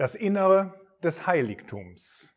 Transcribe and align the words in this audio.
Das 0.00 0.14
Innere 0.14 0.80
des 1.02 1.26
Heiligtums. 1.26 2.34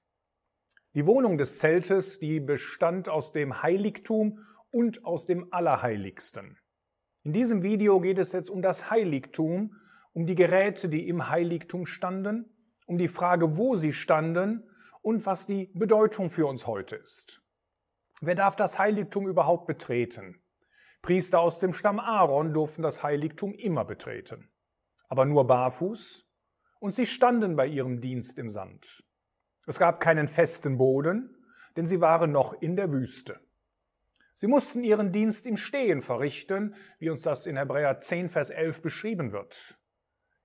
Die 0.95 1.06
Wohnung 1.06 1.38
des 1.38 1.59
Zeltes, 1.59 2.20
die 2.20 2.42
bestand 2.42 3.08
aus 3.08 3.32
dem 3.32 3.63
Heiligtum 3.63 4.45
und 4.70 5.06
aus 5.06 5.27
dem 5.27 5.47
Allerheiligsten. 5.54 6.59
In 7.24 7.31
diesem 7.31 7.63
Video 7.63 8.02
geht 8.02 8.20
es 8.20 8.34
jetzt 8.34 8.49
um 8.49 8.61
das 8.61 8.91
Heiligtum, 8.91 9.77
um 10.11 10.25
die 10.25 10.36
Geräte, 10.36 10.89
die 10.89 11.07
im 11.07 11.29
Heiligtum 11.29 11.86
standen, 11.86 12.54
um 12.86 12.97
die 12.97 13.07
Frage, 13.07 13.55
wo 13.55 13.75
sie 13.75 13.93
standen 13.93 14.70
und 15.02 15.25
was 15.25 15.48
die 15.48 15.71
Bedeutung 15.73 16.30
für 16.30 16.48
uns 16.48 16.68
heute 16.68 16.98
ist. 16.98 17.41
Wer 18.20 18.36
darf 18.36 18.57
das 18.57 18.77
Heiligtum 18.77 19.25
überhaupt 19.25 19.68
betreten? 19.68 20.43
Priester 21.02 21.39
aus 21.39 21.59
dem 21.59 21.71
Stamm 21.71 22.02
Aaron 22.02 22.52
durften 22.52 22.82
das 22.82 23.04
Heiligtum 23.04 23.54
immer 23.54 23.86
betreten, 23.86 24.52
aber 25.07 25.23
nur 25.23 25.47
barfuß 25.47 26.27
und 26.83 26.93
sie 26.93 27.05
standen 27.05 27.55
bei 27.55 27.65
ihrem 27.65 28.01
Dienst 28.01 28.37
im 28.37 28.50
Sand. 28.50 29.05
Es 29.65 29.79
gab 29.79 30.01
keinen 30.01 30.28
festen 30.28 30.78
Boden, 30.78 31.33
denn 31.78 31.87
sie 31.87 32.02
waren 32.02 32.34
noch 32.34 32.62
in 32.62 32.76
der 32.76 32.92
Wüste. 32.92 33.40
Sie 34.34 34.48
mussten 34.48 34.84
ihren 34.84 35.14
Dienst 35.14 35.48
im 35.48 35.56
Stehen 35.56 36.02
verrichten, 36.02 36.76
wie 37.00 37.09
uns 37.09 37.22
das 37.22 37.48
in 37.48 37.56
Hebräer 37.56 38.02
10, 38.02 38.28
Vers 38.28 38.50
11 38.50 38.82
beschrieben 38.82 39.32
wird. 39.32 39.80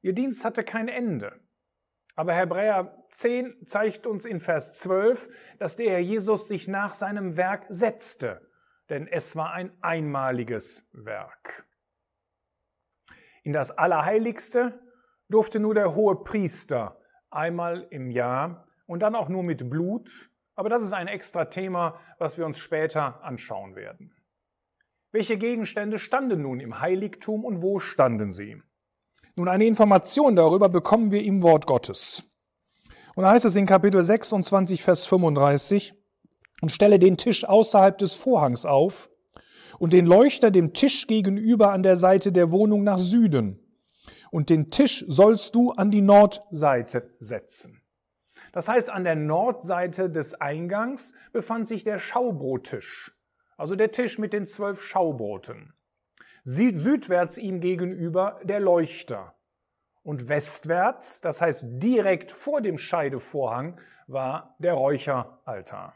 Ihr 0.01 0.12
Dienst 0.12 0.45
hatte 0.45 0.62
kein 0.62 0.87
Ende. 0.87 1.41
Aber 2.14 2.34
Hebräer 2.34 3.05
10 3.11 3.66
zeigt 3.66 4.06
uns 4.06 4.25
in 4.25 4.39
Vers 4.39 4.78
12, 4.78 5.28
dass 5.59 5.75
der 5.75 5.91
Herr 5.91 5.98
Jesus 5.98 6.47
sich 6.47 6.69
nach 6.69 6.95
seinem 6.95 7.36
Werk 7.36 7.66
setzte, 7.69 8.48
denn 8.91 9.09
es 9.09 9.34
war 9.34 9.55
ein 9.55 9.73
einmaliges 9.80 10.89
Werk. 10.92 11.66
In 13.42 13.52
das 13.52 13.73
Allerheiligste 13.73 14.80
durfte 15.28 15.60
nur 15.60 15.74
der 15.74 15.95
hohe 15.95 16.16
Priester 16.16 16.98
einmal 17.30 17.86
im 17.91 18.11
Jahr 18.11 18.66
und 18.86 19.00
dann 19.00 19.14
auch 19.14 19.28
nur 19.28 19.42
mit 19.42 19.69
Blut. 19.69 20.30
Aber 20.55 20.69
das 20.69 20.83
ist 20.83 20.92
ein 20.92 21.08
extra 21.08 21.47
Thema, 21.47 22.00
was 22.19 22.39
wir 22.39 22.47
uns 22.47 22.58
später 22.58 23.22
anschauen 23.22 23.77
werden. 23.77 24.12
Welche 25.12 25.38
Gegenstände 25.38 25.98
standen 25.98 26.42
nun 26.42 26.61
im 26.61 26.80
Heiligtum 26.80 27.44
und 27.44 27.62
wo 27.62 27.78
standen 27.78 28.33
sie? 28.33 28.61
Nun, 29.36 29.48
eine 29.48 29.66
Information 29.66 30.34
darüber 30.34 30.69
bekommen 30.69 31.12
wir 31.12 31.22
im 31.22 31.42
Wort 31.42 31.66
Gottes. 31.66 32.25
Und 33.14 33.25
da 33.25 33.31
heißt 33.31 33.44
es 33.44 33.56
in 33.56 33.66
Kapitel 33.66 34.03
26, 34.03 34.83
Vers 34.83 35.06
35, 35.06 35.94
und 36.60 36.72
stelle 36.72 36.98
den 36.98 37.16
Tisch 37.16 37.44
außerhalb 37.44 37.97
des 37.98 38.14
Vorhangs 38.14 38.66
auf 38.66 39.10
und 39.78 39.92
den 39.92 40.06
Leuchter 40.06 40.50
dem 40.50 40.72
Tisch 40.72 41.06
gegenüber 41.06 41.72
an 41.72 41.83
der 41.83 41.97
Seite 41.97 42.33
der 42.33 42.50
Wohnung 42.50 42.83
nach 42.83 42.98
Süden 42.98 43.67
und 44.31 44.51
den 44.51 44.71
Tisch 44.71 45.05
sollst 45.09 45.55
du 45.55 45.73
an 45.73 45.91
die 45.91 46.03
Nordseite 46.03 47.15
setzen. 47.21 47.83
Das 48.53 48.69
heißt, 48.69 48.91
an 48.91 49.05
der 49.05 49.17
Nordseite 49.17 50.11
des 50.11 50.34
Eingangs 50.34 51.15
befand 51.33 51.69
sich 51.69 51.84
der 51.84 51.98
Schaubrottisch, 51.98 53.15
also 53.56 53.77
der 53.77 53.91
Tisch 53.91 54.19
mit 54.19 54.33
den 54.33 54.47
zwölf 54.47 54.83
Schaubroten. 54.83 55.75
Südwärts 56.45 57.37
ihm 57.37 57.61
gegenüber 57.61 58.41
der 58.43 58.61
Leuchter. 58.61 59.34
Und 60.03 60.29
westwärts, 60.29 61.21
das 61.21 61.43
heißt 61.43 61.67
direkt 61.69 62.33
vor 62.33 62.62
dem 62.62 62.79
Scheidevorhang, 62.79 63.79
war 64.06 64.56
der 64.59 64.73
Räucheraltar. 64.73 65.95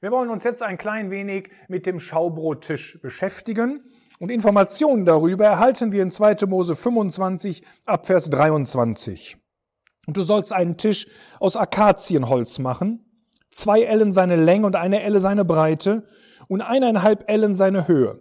Wir 0.00 0.10
wollen 0.10 0.30
uns 0.30 0.42
jetzt 0.44 0.62
ein 0.62 0.78
klein 0.78 1.10
wenig 1.10 1.50
mit 1.68 1.86
dem 1.86 2.00
Schaubrottisch 2.00 3.00
beschäftigen 3.00 3.84
und 4.18 4.30
Informationen 4.30 5.04
darüber 5.04 5.46
erhalten 5.46 5.92
wir 5.92 6.02
in 6.02 6.10
2. 6.10 6.46
Mose 6.46 6.74
25 6.74 7.62
ab 7.86 8.06
Vers 8.06 8.30
23. 8.30 9.36
Und 10.06 10.16
du 10.16 10.22
sollst 10.22 10.52
einen 10.52 10.76
Tisch 10.76 11.06
aus 11.38 11.56
Akazienholz 11.56 12.58
machen, 12.58 13.04
zwei 13.50 13.82
Ellen 13.82 14.10
seine 14.10 14.36
Länge 14.36 14.66
und 14.66 14.74
eine 14.74 15.02
Elle 15.02 15.20
seine 15.20 15.44
Breite 15.44 16.04
und 16.48 16.62
eineinhalb 16.62 17.30
Ellen 17.30 17.54
seine 17.54 17.86
Höhe. 17.86 18.20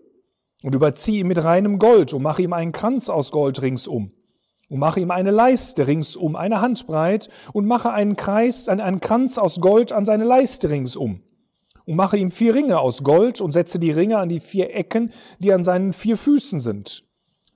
Und 0.64 0.76
überzieh 0.76 1.20
ihn 1.20 1.28
mit 1.28 1.44
reinem 1.44 1.80
Gold 1.80 2.14
und 2.14 2.24
mach 2.24 2.40
ihm 2.40 2.54
einen 2.54 2.72
Kranz 2.72 3.10
aus 3.10 3.32
Gold 3.32 3.62
ringsum. 3.62 4.12
Und 4.70 4.80
mache 4.80 5.00
ihm 5.00 5.12
eine 5.12 5.32
Leiste 5.32 5.88
ringsum, 5.88 6.36
eine 6.36 6.60
Handbreit, 6.60 7.30
und 7.54 7.66
mache 7.66 7.92
einen 7.92 8.18
Kreis, 8.18 8.68
einen 8.68 9.00
Kranz 9.00 9.38
aus 9.38 9.62
Gold 9.62 9.94
an 9.94 10.04
seine 10.04 10.26
Leiste 10.26 10.70
ringsum 10.70 11.22
und 11.88 11.96
mache 11.96 12.18
ihm 12.18 12.30
vier 12.30 12.54
Ringe 12.54 12.80
aus 12.80 13.02
Gold 13.04 13.42
und 13.42 13.54
setze 13.54 13.80
die 13.80 13.92
Ringe 13.92 14.18
an 14.20 14.30
die 14.30 14.42
vier 14.42 14.76
Ecken, 14.76 15.12
die 15.40 15.54
an 15.54 15.64
seinen 15.64 15.94
vier 15.94 16.18
Füßen 16.18 16.60
sind. 16.60 17.06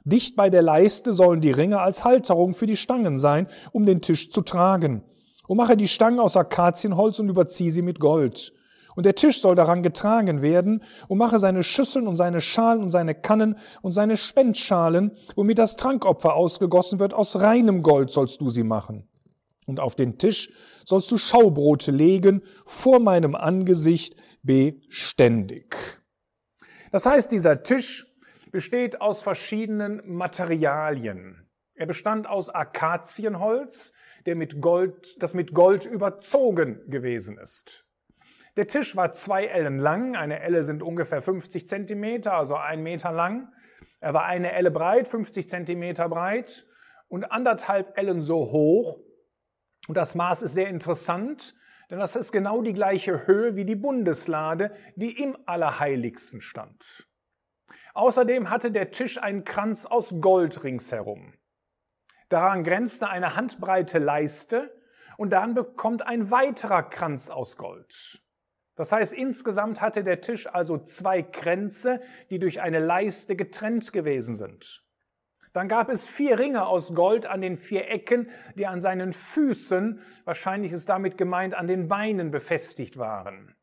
Dicht 0.06 0.36
bei 0.36 0.50
der 0.50 0.62
Leiste 0.62 1.14
sollen 1.14 1.42
die 1.42 1.52
Ringe 1.52 1.80
als 1.80 2.04
Halterung 2.04 2.54
für 2.54 2.66
die 2.66 2.78
Stangen 2.78 3.18
sein, 3.18 3.48
um 3.72 3.86
den 3.86 4.02
Tisch 4.02 4.32
zu 4.32 4.42
tragen. 4.42 5.04
Und 5.48 5.58
mache 5.58 5.76
die 5.76 5.90
Stangen 5.90 6.20
aus 6.20 6.38
Akazienholz 6.38 7.20
und 7.20 7.30
überziehe 7.30 7.72
sie 7.72 7.82
mit 7.82 8.00
Gold. 8.00 8.54
Und 8.96 9.06
der 9.06 9.16
Tisch 9.16 9.42
soll 9.42 9.56
daran 9.56 9.84
getragen 9.84 10.42
werden, 10.42 10.84
und 11.08 11.18
mache 11.18 11.38
seine 11.38 11.64
Schüsseln 11.64 12.08
und 12.08 12.16
seine 12.16 12.42
Schalen 12.42 12.82
und 12.82 12.90
seine 12.90 13.16
Kannen 13.16 13.58
und 13.82 13.92
seine 13.92 14.18
Spendschalen, 14.18 15.12
womit 15.36 15.60
das 15.60 15.76
Trankopfer 15.76 16.36
ausgegossen 16.36 17.00
wird, 17.00 17.14
aus 17.14 17.40
reinem 17.40 17.84
Gold 17.84 18.12
sollst 18.12 18.42
du 18.42 18.50
sie 18.50 18.64
machen. 18.64 19.08
Und 19.68 19.80
auf 19.80 19.96
den 19.96 20.18
Tisch 20.18 20.50
sollst 20.86 21.12
du 21.12 21.18
Schaubrote 21.18 21.92
legen 21.92 22.44
vor 22.66 23.00
meinem 23.00 23.36
Angesicht 23.36 24.16
beständig. 24.44 25.76
Das 26.92 27.06
heißt, 27.06 27.32
dieser 27.32 27.64
Tisch 27.64 28.06
besteht 28.52 29.02
aus 29.02 29.22
verschiedenen 29.22 30.02
Materialien. 30.06 31.48
Er 31.74 31.88
bestand 31.88 32.28
aus 32.28 32.50
Akazienholz, 32.50 33.94
der 34.26 34.36
mit 34.36 34.62
Gold, 34.62 35.22
das 35.24 35.34
mit 35.34 35.54
Gold 35.54 35.86
überzogen 35.86 36.90
gewesen 36.90 37.38
ist. 37.38 37.86
Der 38.58 38.68
Tisch 38.68 38.98
war 38.98 39.14
zwei 39.14 39.46
Ellen 39.46 39.80
lang, 39.80 40.16
eine 40.16 40.42
Elle 40.42 40.64
sind 40.64 40.84
ungefähr 40.84 41.22
50 41.22 41.68
Zentimeter, 41.70 42.34
also 42.34 42.56
ein 42.56 42.84
Meter 42.84 43.12
lang. 43.12 43.48
Er 44.02 44.14
war 44.14 44.26
eine 44.26 44.52
Elle 44.52 44.72
breit, 44.72 45.08
50 45.08 45.48
Zentimeter 45.48 46.10
breit 46.10 46.66
und 47.08 47.24
anderthalb 47.24 47.98
Ellen 47.98 48.22
so 48.22 48.52
hoch 48.52 49.00
und 49.88 49.98
das 49.98 50.16
Maß 50.16 50.42
ist 50.44 50.54
sehr 50.54 50.68
interessant, 50.68 51.56
denn 51.90 52.00
das 52.00 52.16
ist 52.16 52.32
genau 52.32 52.62
die 52.62 52.74
gleiche 52.74 53.28
Höhe 53.28 53.56
wie 53.56 53.66
die 53.66 53.76
Bundeslade, 53.76 54.74
die 54.96 55.22
im 55.22 55.38
Allerheiligsten 55.46 56.42
stand. 56.42 57.08
Außerdem 57.94 58.50
hatte 58.50 58.72
der 58.72 58.92
Tisch 58.92 59.22
einen 59.22 59.44
Kranz 59.44 59.86
aus 59.86 60.22
Gold 60.22 60.64
ringsherum. 60.64 61.34
Daran 62.30 62.64
grenzte 62.64 63.10
eine 63.10 63.36
handbreite 63.36 64.00
Leiste 64.00 64.74
und 65.18 65.32
dann 65.32 65.54
bekommt 65.54 66.08
ein 66.08 66.32
weiterer 66.32 66.84
Kranz 66.84 67.30
aus 67.30 67.58
Gold. 67.58 68.22
Das 68.76 68.94
heißt, 68.94 69.12
insgesamt 69.14 69.82
hatte 69.82 70.04
der 70.04 70.22
Tisch 70.22 70.48
also 70.48 70.78
zwei 70.78 71.22
Kränze, 71.22 72.02
die 72.30 72.40
durch 72.40 72.62
eine 72.62 72.80
Leiste 72.80 73.36
getrennt 73.36 73.92
gewesen 73.92 74.34
sind. 74.34 74.86
Dann 75.54 75.68
gab 75.68 75.90
es 75.90 76.08
vier 76.08 76.40
Ringe 76.40 76.66
aus 76.66 76.96
Gold 76.96 77.26
an 77.26 77.42
den 77.42 77.58
vier 77.58 77.90
Ecken, 77.90 78.30
die 78.56 78.68
an 78.68 78.80
seinen 78.80 79.12
Füßen, 79.12 80.00
wahrscheinlich 80.24 80.72
ist 80.72 80.88
damit 80.88 81.18
gemeint, 81.18 81.56
an 81.56 81.68
den 81.68 81.88
Beinen 81.88 82.32
befestigt 82.32 82.98
waren. 82.98 83.54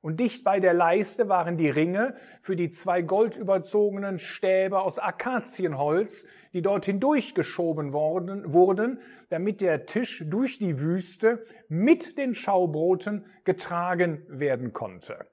Und 0.00 0.20
dicht 0.20 0.44
bei 0.44 0.60
der 0.60 0.74
Leiste 0.74 1.28
waren 1.28 1.56
die 1.56 1.68
Ringe 1.68 2.14
für 2.40 2.54
die 2.54 2.70
zwei 2.70 3.02
goldüberzogenen 3.02 4.20
Stäbe 4.20 4.80
aus 4.80 5.00
Akazienholz, 5.00 6.24
die 6.52 6.62
dort 6.62 6.86
hindurchgeschoben 6.86 7.92
worden, 7.92 8.52
wurden, 8.52 9.00
damit 9.28 9.60
der 9.60 9.86
Tisch 9.86 10.22
durch 10.24 10.60
die 10.60 10.78
Wüste 10.78 11.44
mit 11.68 12.16
den 12.16 12.36
Schaubroten 12.36 13.26
getragen 13.42 14.22
werden 14.28 14.72
konnte. 14.72 15.26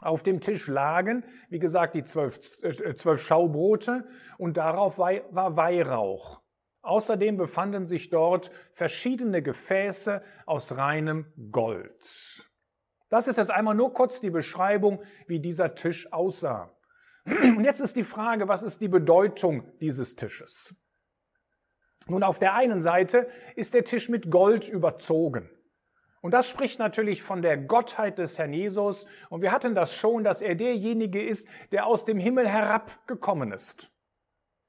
Auf 0.00 0.22
dem 0.22 0.40
Tisch 0.40 0.66
lagen, 0.66 1.24
wie 1.48 1.58
gesagt, 1.58 1.94
die 1.94 2.04
zwölf, 2.04 2.38
äh, 2.62 2.94
zwölf 2.94 3.22
Schaubrote 3.22 4.06
und 4.38 4.56
darauf 4.56 4.98
war 4.98 5.56
Weihrauch. 5.56 6.40
Außerdem 6.82 7.36
befanden 7.36 7.86
sich 7.86 8.08
dort 8.08 8.50
verschiedene 8.72 9.42
Gefäße 9.42 10.22
aus 10.46 10.76
reinem 10.76 11.26
Gold. 11.50 12.46
Das 13.10 13.28
ist 13.28 13.36
jetzt 13.36 13.50
einmal 13.50 13.74
nur 13.74 13.92
kurz 13.92 14.20
die 14.20 14.30
Beschreibung, 14.30 15.02
wie 15.26 15.40
dieser 15.40 15.74
Tisch 15.74 16.10
aussah. 16.12 16.74
Und 17.26 17.64
jetzt 17.64 17.80
ist 17.80 17.96
die 17.96 18.04
Frage, 18.04 18.48
was 18.48 18.62
ist 18.62 18.80
die 18.80 18.88
Bedeutung 18.88 19.64
dieses 19.80 20.16
Tisches? 20.16 20.74
Nun, 22.06 22.22
auf 22.22 22.38
der 22.38 22.54
einen 22.54 22.80
Seite 22.80 23.28
ist 23.56 23.74
der 23.74 23.84
Tisch 23.84 24.08
mit 24.08 24.30
Gold 24.30 24.68
überzogen. 24.68 25.50
Und 26.20 26.32
das 26.32 26.48
spricht 26.48 26.78
natürlich 26.78 27.22
von 27.22 27.40
der 27.40 27.56
Gottheit 27.56 28.18
des 28.18 28.38
Herrn 28.38 28.52
Jesus. 28.52 29.06
Und 29.30 29.42
wir 29.42 29.52
hatten 29.52 29.74
das 29.74 29.94
schon, 29.94 30.22
dass 30.22 30.42
er 30.42 30.54
derjenige 30.54 31.22
ist, 31.22 31.48
der 31.72 31.86
aus 31.86 32.04
dem 32.04 32.18
Himmel 32.18 32.48
herabgekommen 32.48 33.52
ist. 33.52 33.90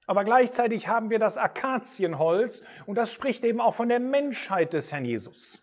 Aber 0.07 0.23
gleichzeitig 0.23 0.87
haben 0.87 1.09
wir 1.09 1.19
das 1.19 1.37
Akazienholz 1.37 2.63
und 2.85 2.95
das 2.95 3.13
spricht 3.13 3.43
eben 3.43 3.61
auch 3.61 3.75
von 3.75 3.89
der 3.89 3.99
Menschheit 3.99 4.73
des 4.73 4.91
Herrn 4.91 5.05
Jesus. 5.05 5.61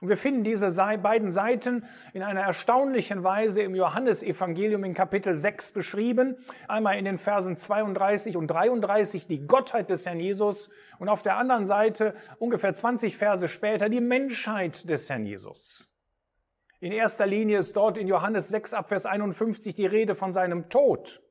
Und 0.00 0.08
wir 0.08 0.16
finden 0.16 0.44
diese 0.44 0.70
beiden 1.02 1.30
Seiten 1.30 1.84
in 2.14 2.22
einer 2.22 2.40
erstaunlichen 2.40 3.22
Weise 3.22 3.60
im 3.60 3.74
Johannesevangelium 3.74 4.82
in 4.84 4.94
Kapitel 4.94 5.36
6 5.36 5.72
beschrieben. 5.72 6.36
Einmal 6.68 6.98
in 6.98 7.04
den 7.04 7.18
Versen 7.18 7.56
32 7.56 8.36
und 8.38 8.46
33 8.46 9.26
die 9.26 9.46
Gottheit 9.46 9.90
des 9.90 10.06
Herrn 10.06 10.18
Jesus 10.18 10.70
und 10.98 11.10
auf 11.10 11.22
der 11.22 11.36
anderen 11.36 11.66
Seite 11.66 12.14
ungefähr 12.38 12.72
20 12.72 13.16
Verse 13.16 13.46
später 13.48 13.90
die 13.90 14.00
Menschheit 14.00 14.88
des 14.88 15.10
Herrn 15.10 15.26
Jesus. 15.26 15.86
In 16.80 16.92
erster 16.92 17.26
Linie 17.26 17.58
ist 17.58 17.76
dort 17.76 17.98
in 17.98 18.08
Johannes 18.08 18.48
6 18.48 18.72
ab 18.72 18.88
Vers 18.88 19.04
51 19.04 19.74
die 19.74 19.84
Rede 19.84 20.14
von 20.14 20.32
seinem 20.32 20.70
Tod. 20.70 21.22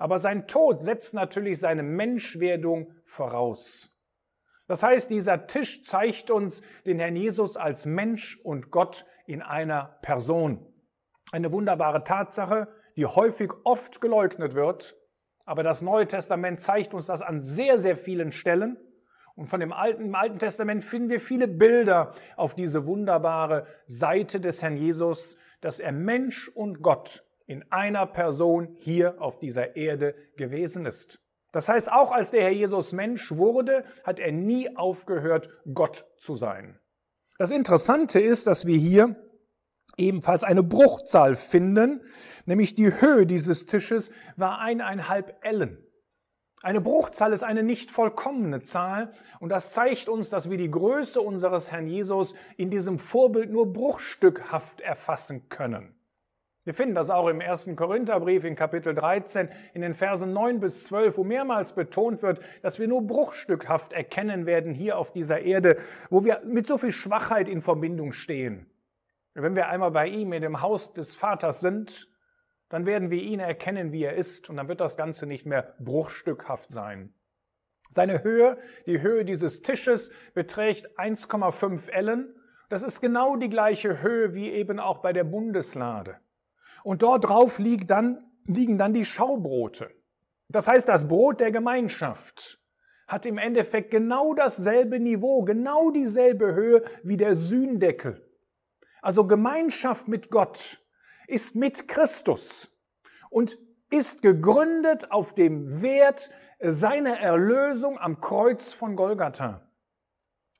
Aber 0.00 0.18
sein 0.18 0.48
Tod 0.48 0.82
setzt 0.82 1.14
natürlich 1.14 1.60
seine 1.60 1.84
Menschwerdung 1.84 2.92
voraus. 3.04 3.94
Das 4.70 4.84
heißt, 4.84 5.10
dieser 5.10 5.48
Tisch 5.48 5.82
zeigt 5.82 6.30
uns 6.30 6.62
den 6.86 7.00
Herrn 7.00 7.16
Jesus 7.16 7.56
als 7.56 7.86
Mensch 7.86 8.38
und 8.44 8.70
Gott 8.70 9.04
in 9.26 9.42
einer 9.42 9.98
Person. 10.00 10.64
Eine 11.32 11.50
wunderbare 11.50 12.04
Tatsache, 12.04 12.68
die 12.94 13.04
häufig 13.04 13.50
oft 13.64 14.00
geleugnet 14.00 14.54
wird, 14.54 14.94
aber 15.44 15.64
das 15.64 15.82
Neue 15.82 16.06
Testament 16.06 16.60
zeigt 16.60 16.94
uns 16.94 17.06
das 17.06 17.20
an 17.20 17.42
sehr, 17.42 17.78
sehr 17.78 17.96
vielen 17.96 18.30
Stellen. 18.30 18.76
Und 19.34 19.48
von 19.48 19.58
dem 19.58 19.72
Alten, 19.72 20.04
im 20.04 20.14
Alten 20.14 20.38
Testament 20.38 20.84
finden 20.84 21.08
wir 21.08 21.20
viele 21.20 21.48
Bilder 21.48 22.14
auf 22.36 22.54
diese 22.54 22.86
wunderbare 22.86 23.66
Seite 23.86 24.38
des 24.38 24.62
Herrn 24.62 24.76
Jesus, 24.76 25.36
dass 25.62 25.80
er 25.80 25.90
Mensch 25.90 26.46
und 26.46 26.80
Gott 26.80 27.24
in 27.48 27.64
einer 27.72 28.06
Person 28.06 28.76
hier 28.78 29.20
auf 29.20 29.40
dieser 29.40 29.74
Erde 29.74 30.14
gewesen 30.36 30.86
ist. 30.86 31.20
Das 31.52 31.68
heißt, 31.68 31.90
auch 31.90 32.12
als 32.12 32.30
der 32.30 32.42
Herr 32.42 32.52
Jesus 32.52 32.92
Mensch 32.92 33.32
wurde, 33.32 33.84
hat 34.04 34.20
er 34.20 34.32
nie 34.32 34.76
aufgehört, 34.76 35.48
Gott 35.74 36.06
zu 36.16 36.34
sein. 36.34 36.78
Das 37.38 37.50
Interessante 37.50 38.20
ist, 38.20 38.46
dass 38.46 38.66
wir 38.66 38.76
hier 38.76 39.16
ebenfalls 39.96 40.44
eine 40.44 40.62
Bruchzahl 40.62 41.34
finden, 41.34 42.02
nämlich 42.46 42.74
die 42.74 43.00
Höhe 43.00 43.26
dieses 43.26 43.66
Tisches 43.66 44.12
war 44.36 44.60
eineinhalb 44.60 45.38
Ellen. 45.42 45.84
Eine 46.62 46.82
Bruchzahl 46.82 47.32
ist 47.32 47.42
eine 47.42 47.62
nicht 47.62 47.90
vollkommene 47.90 48.62
Zahl 48.62 49.12
und 49.40 49.48
das 49.48 49.72
zeigt 49.72 50.08
uns, 50.08 50.28
dass 50.28 50.50
wir 50.50 50.58
die 50.58 50.70
Größe 50.70 51.20
unseres 51.20 51.72
Herrn 51.72 51.86
Jesus 51.86 52.34
in 52.58 52.68
diesem 52.68 52.98
Vorbild 52.98 53.50
nur 53.50 53.72
bruchstückhaft 53.72 54.82
erfassen 54.82 55.48
können. 55.48 55.94
Wir 56.64 56.74
finden 56.74 56.94
das 56.94 57.08
auch 57.08 57.28
im 57.28 57.40
ersten 57.40 57.74
Korintherbrief 57.74 58.44
in 58.44 58.54
Kapitel 58.54 58.94
13 58.94 59.48
in 59.72 59.80
den 59.80 59.94
Versen 59.94 60.34
9 60.34 60.60
bis 60.60 60.84
12, 60.84 61.16
wo 61.16 61.24
mehrmals 61.24 61.74
betont 61.74 62.22
wird, 62.22 62.40
dass 62.62 62.78
wir 62.78 62.86
nur 62.86 63.06
bruchstückhaft 63.06 63.94
erkennen 63.94 64.44
werden 64.44 64.74
hier 64.74 64.98
auf 64.98 65.10
dieser 65.10 65.40
Erde, 65.40 65.78
wo 66.10 66.24
wir 66.24 66.42
mit 66.44 66.66
so 66.66 66.76
viel 66.76 66.92
Schwachheit 66.92 67.48
in 67.48 67.62
Verbindung 67.62 68.12
stehen. 68.12 68.66
Wenn 69.32 69.56
wir 69.56 69.68
einmal 69.68 69.90
bei 69.90 70.08
ihm 70.08 70.34
in 70.34 70.42
dem 70.42 70.60
Haus 70.60 70.92
des 70.92 71.14
Vaters 71.14 71.60
sind, 71.60 72.10
dann 72.68 72.84
werden 72.84 73.10
wir 73.10 73.22
ihn 73.22 73.40
erkennen, 73.40 73.90
wie 73.90 74.04
er 74.04 74.14
ist, 74.14 74.50
und 74.50 74.56
dann 74.56 74.68
wird 74.68 74.80
das 74.80 74.98
Ganze 74.98 75.26
nicht 75.26 75.46
mehr 75.46 75.74
bruchstückhaft 75.78 76.70
sein. 76.70 77.14
Seine 77.88 78.22
Höhe, 78.22 78.58
die 78.86 79.00
Höhe 79.00 79.24
dieses 79.24 79.62
Tisches, 79.62 80.12
beträgt 80.34 80.98
1,5 80.98 81.88
Ellen. 81.88 82.34
Das 82.68 82.82
ist 82.82 83.00
genau 83.00 83.36
die 83.36 83.48
gleiche 83.48 84.02
Höhe 84.02 84.34
wie 84.34 84.50
eben 84.50 84.78
auch 84.78 84.98
bei 84.98 85.12
der 85.12 85.24
Bundeslade. 85.24 86.20
Und 86.82 87.02
dort 87.02 87.28
drauf 87.28 87.58
liegen 87.58 87.86
dann, 87.86 88.30
liegen 88.46 88.78
dann 88.78 88.92
die 88.92 89.04
Schaubrote. 89.04 89.90
Das 90.48 90.66
heißt, 90.66 90.88
das 90.88 91.06
Brot 91.06 91.40
der 91.40 91.52
Gemeinschaft 91.52 92.60
hat 93.06 93.26
im 93.26 93.38
Endeffekt 93.38 93.90
genau 93.90 94.34
dasselbe 94.34 95.00
Niveau, 95.00 95.42
genau 95.42 95.90
dieselbe 95.90 96.54
Höhe 96.54 96.82
wie 97.02 97.16
der 97.16 97.34
Sühndeckel. 97.34 98.24
Also 99.02 99.26
Gemeinschaft 99.26 100.08
mit 100.08 100.30
Gott 100.30 100.80
ist 101.26 101.56
mit 101.56 101.88
Christus 101.88 102.70
und 103.30 103.58
ist 103.90 104.22
gegründet 104.22 105.10
auf 105.10 105.34
dem 105.34 105.82
Wert 105.82 106.30
seiner 106.60 107.18
Erlösung 107.18 107.98
am 107.98 108.20
Kreuz 108.20 108.72
von 108.72 108.94
Golgatha. 108.94 109.69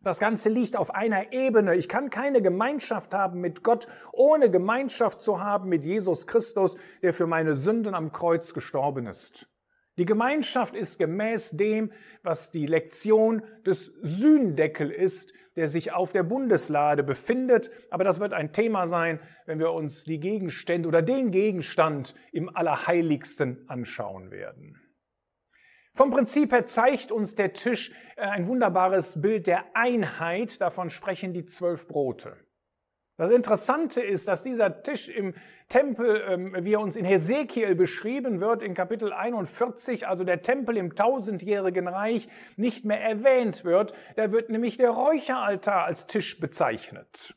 Das 0.02 0.18
Ganze 0.18 0.48
liegt 0.48 0.76
auf 0.76 0.94
einer 0.94 1.34
Ebene. 1.34 1.74
Ich 1.74 1.86
kann 1.86 2.08
keine 2.08 2.40
Gemeinschaft 2.40 3.12
haben 3.12 3.42
mit 3.42 3.62
Gott, 3.62 3.86
ohne 4.12 4.50
Gemeinschaft 4.50 5.20
zu 5.20 5.40
haben 5.40 5.68
mit 5.68 5.84
Jesus 5.84 6.26
Christus, 6.26 6.76
der 7.02 7.12
für 7.12 7.26
meine 7.26 7.54
Sünden 7.54 7.94
am 7.94 8.10
Kreuz 8.10 8.54
gestorben 8.54 9.06
ist. 9.06 9.46
Die 9.98 10.06
Gemeinschaft 10.06 10.74
ist 10.74 10.98
gemäß 10.98 11.50
dem, 11.50 11.92
was 12.22 12.50
die 12.50 12.64
Lektion 12.64 13.42
des 13.66 13.92
Sühndeckel 14.00 14.90
ist, 14.90 15.34
der 15.56 15.68
sich 15.68 15.92
auf 15.92 16.12
der 16.12 16.22
Bundeslade 16.22 17.02
befindet. 17.02 17.70
Aber 17.90 18.02
das 18.02 18.20
wird 18.20 18.32
ein 18.32 18.54
Thema 18.54 18.86
sein, 18.86 19.20
wenn 19.44 19.58
wir 19.58 19.72
uns 19.72 20.04
die 20.04 20.18
Gegenstände 20.18 20.88
oder 20.88 21.02
den 21.02 21.30
Gegenstand 21.30 22.14
im 22.32 22.48
Allerheiligsten 22.56 23.68
anschauen 23.68 24.30
werden. 24.30 24.80
Vom 25.94 26.10
Prinzip 26.10 26.52
her 26.52 26.66
zeigt 26.66 27.12
uns 27.12 27.34
der 27.34 27.52
Tisch 27.52 27.92
äh, 28.16 28.22
ein 28.22 28.46
wunderbares 28.46 29.20
Bild 29.20 29.46
der 29.46 29.64
Einheit. 29.74 30.60
Davon 30.60 30.90
sprechen 30.90 31.32
die 31.32 31.46
zwölf 31.46 31.88
Brote. 31.88 32.36
Das 33.20 33.30
Interessante 33.30 34.00
ist, 34.00 34.28
dass 34.28 34.42
dieser 34.42 34.82
Tisch 34.82 35.10
im 35.10 35.34
Tempel, 35.68 36.24
ähm, 36.26 36.56
wie 36.60 36.72
er 36.72 36.80
uns 36.80 36.96
in 36.96 37.04
Hesekiel 37.04 37.74
beschrieben 37.74 38.40
wird, 38.40 38.62
in 38.62 38.72
Kapitel 38.72 39.12
41, 39.12 40.08
also 40.08 40.24
der 40.24 40.40
Tempel 40.40 40.78
im 40.78 40.94
tausendjährigen 40.94 41.86
Reich, 41.86 42.28
nicht 42.56 42.86
mehr 42.86 43.02
erwähnt 43.02 43.62
wird. 43.66 43.92
Da 44.16 44.32
wird 44.32 44.48
nämlich 44.48 44.78
der 44.78 44.88
Räucheraltar 44.88 45.84
als 45.84 46.06
Tisch 46.06 46.40
bezeichnet. 46.40 47.34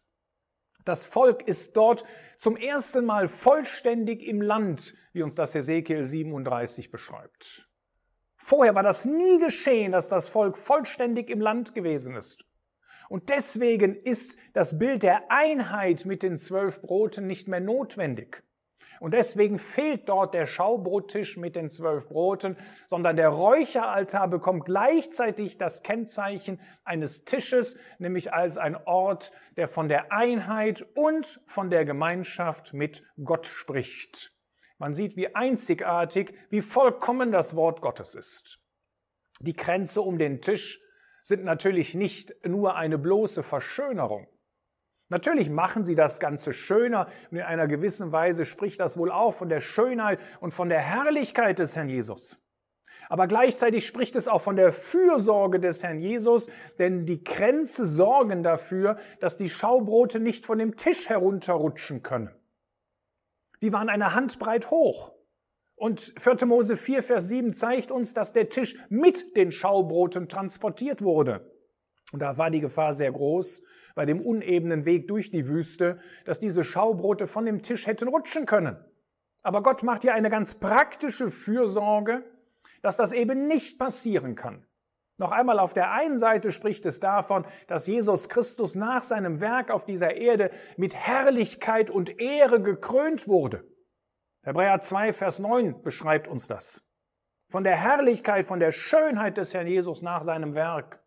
Das 0.85 1.03
Volk 1.03 1.45
ist 1.45 1.75
dort 1.75 2.05
zum 2.37 2.55
ersten 2.55 3.03
Mal 3.03 3.27
vollständig 3.27 4.23
im 4.23 4.41
Land, 4.41 4.95
wie 5.11 5.21
uns 5.21 5.35
das 5.35 5.53
Hesekiel 5.53 6.05
37 6.05 6.91
beschreibt. 6.91 7.67
Vorher 8.45 8.75
war 8.75 8.83
das 8.83 9.05
nie 9.05 9.39
geschehen, 9.39 9.93
dass 9.93 10.09
das 10.09 10.27
Volk 10.27 10.57
vollständig 10.57 11.29
im 11.29 11.39
Land 11.39 11.73
gewesen 11.73 12.17
ist. 12.17 12.43
Und 13.07 13.29
deswegen 13.29 13.95
ist 13.95 14.37
das 14.51 14.77
Bild 14.77 15.03
der 15.03 15.31
Einheit 15.31 16.03
mit 16.03 16.23
den 16.23 16.37
zwölf 16.37 16.81
Broten 16.81 17.25
nicht 17.25 17.47
mehr 17.47 17.61
notwendig. 17.61 18.43
Und 18.99 19.13
deswegen 19.13 19.59
fehlt 19.59 20.09
dort 20.09 20.33
der 20.33 20.45
Schaubrottisch 20.45 21.37
mit 21.37 21.55
den 21.55 21.69
zwölf 21.69 22.09
Broten, 22.09 22.57
sondern 22.87 23.15
der 23.15 23.29
Räucheraltar 23.29 24.27
bekommt 24.27 24.65
gleichzeitig 24.65 25.57
das 25.57 25.81
Kennzeichen 25.81 26.59
eines 26.83 27.23
Tisches, 27.23 27.77
nämlich 27.97 28.33
als 28.33 28.57
ein 28.57 28.75
Ort, 28.75 29.31
der 29.55 29.69
von 29.69 29.87
der 29.87 30.11
Einheit 30.11 30.85
und 30.95 31.39
von 31.47 31.69
der 31.69 31.85
Gemeinschaft 31.85 32.73
mit 32.73 33.03
Gott 33.23 33.47
spricht. 33.47 34.32
Man 34.83 34.93
sieht, 34.93 35.15
wie 35.15 35.33
einzigartig, 35.33 36.33
wie 36.49 36.59
vollkommen 36.59 37.31
das 37.31 37.55
Wort 37.55 37.79
Gottes 37.79 38.15
ist. 38.15 38.59
Die 39.39 39.53
Kränze 39.53 40.01
um 40.01 40.17
den 40.17 40.41
Tisch 40.41 40.81
sind 41.21 41.45
natürlich 41.45 41.95
nicht 41.95 42.33
nur 42.45 42.75
eine 42.75 42.97
bloße 42.97 43.43
Verschönerung. 43.43 44.27
Natürlich 45.07 45.49
machen 45.49 45.85
sie 45.85 45.95
das 45.95 46.19
Ganze 46.19 46.51
schöner 46.51 47.07
und 47.31 47.37
in 47.37 47.43
einer 47.43 47.67
gewissen 47.67 48.11
Weise 48.11 48.43
spricht 48.43 48.81
das 48.81 48.97
wohl 48.97 49.09
auch 49.09 49.31
von 49.31 49.47
der 49.47 49.61
Schönheit 49.61 50.19
und 50.41 50.53
von 50.53 50.67
der 50.67 50.81
Herrlichkeit 50.81 51.59
des 51.59 51.77
Herrn 51.77 51.87
Jesus. 51.87 52.43
Aber 53.07 53.27
gleichzeitig 53.27 53.87
spricht 53.87 54.17
es 54.17 54.27
auch 54.27 54.41
von 54.41 54.57
der 54.57 54.73
Fürsorge 54.73 55.61
des 55.61 55.81
Herrn 55.81 56.01
Jesus, 56.01 56.51
denn 56.77 57.05
die 57.05 57.23
Kränze 57.23 57.87
sorgen 57.87 58.43
dafür, 58.43 58.97
dass 59.21 59.37
die 59.37 59.49
Schaubrote 59.49 60.19
nicht 60.19 60.45
von 60.45 60.57
dem 60.57 60.75
Tisch 60.75 61.07
herunterrutschen 61.07 62.03
können 62.03 62.35
die 63.63 63.71
waren 63.71 63.87
eine 63.87 64.13
Handbreit 64.13 64.69
hoch. 64.71 65.13
Und 65.75 66.13
4. 66.19 66.45
Mose 66.45 66.75
4, 66.75 67.01
Vers 67.01 67.29
7 67.29 67.53
zeigt 67.53 67.91
uns, 67.91 68.13
dass 68.13 68.33
der 68.33 68.49
Tisch 68.49 68.75
mit 68.89 69.37
den 69.37 69.51
Schaubroten 69.51 70.27
transportiert 70.27 71.01
wurde. 71.01 71.49
Und 72.11 72.21
da 72.21 72.37
war 72.37 72.51
die 72.51 72.59
Gefahr 72.59 72.93
sehr 72.93 73.11
groß, 73.11 73.63
bei 73.95 74.05
dem 74.05 74.21
unebenen 74.21 74.85
Weg 74.85 75.07
durch 75.07 75.31
die 75.31 75.47
Wüste, 75.47 75.99
dass 76.25 76.39
diese 76.39 76.63
Schaubrote 76.63 77.25
von 77.25 77.45
dem 77.45 77.61
Tisch 77.61 77.87
hätten 77.87 78.09
rutschen 78.09 78.45
können. 78.45 78.77
Aber 79.43 79.63
Gott 79.63 79.81
macht 79.83 80.01
hier 80.01 80.13
eine 80.13 80.29
ganz 80.29 80.55
praktische 80.55 81.31
Fürsorge, 81.31 82.23
dass 82.81 82.97
das 82.97 83.13
eben 83.13 83.47
nicht 83.47 83.79
passieren 83.79 84.35
kann. 84.35 84.65
Noch 85.17 85.31
einmal 85.31 85.59
auf 85.59 85.73
der 85.73 85.91
einen 85.91 86.17
Seite 86.17 86.51
spricht 86.51 86.85
es 86.85 86.99
davon, 86.99 87.45
dass 87.67 87.85
Jesus 87.85 88.29
Christus 88.29 88.73
nach 88.75 89.03
seinem 89.03 89.41
Werk 89.41 89.69
auf 89.69 89.85
dieser 89.85 90.15
Erde 90.15 90.49
mit 90.75 90.95
Herrlichkeit 90.95 91.91
und 91.91 92.19
Ehre 92.19 92.61
gekrönt 92.61 93.27
wurde. 93.27 93.63
Hebräer 94.41 94.79
2, 94.79 95.13
Vers 95.13 95.39
9 95.39 95.83
beschreibt 95.83 96.27
uns 96.27 96.47
das. 96.47 96.83
Von 97.49 97.63
der 97.63 97.77
Herrlichkeit, 97.77 98.45
von 98.45 98.59
der 98.59 98.71
Schönheit 98.71 99.37
des 99.37 99.53
Herrn 99.53 99.67
Jesus 99.67 100.01
nach 100.01 100.23
seinem 100.23 100.55
Werk. 100.55 100.99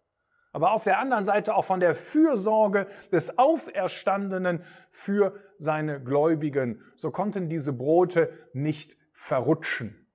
Aber 0.53 0.71
auf 0.71 0.85
der 0.85 1.01
anderen 1.01 1.25
Seite 1.25 1.55
auch 1.55 1.65
von 1.65 1.81
der 1.81 1.95
Fürsorge 1.95 2.87
des 3.11 3.37
Auferstandenen 3.37 4.65
für 4.91 5.35
seine 5.59 6.01
Gläubigen. 6.03 6.81
So 6.95 7.11
konnten 7.11 7.49
diese 7.49 7.73
Brote 7.73 8.33
nicht 8.53 8.97
verrutschen 9.13 10.06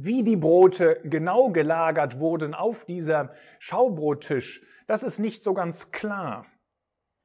wie 0.00 0.22
die 0.22 0.36
Brote 0.36 1.00
genau 1.02 1.50
gelagert 1.50 2.20
wurden 2.20 2.54
auf 2.54 2.84
dieser 2.84 3.32
Schaubrottisch, 3.58 4.64
das 4.86 5.02
ist 5.02 5.18
nicht 5.18 5.42
so 5.42 5.54
ganz 5.54 5.90
klar. 5.90 6.46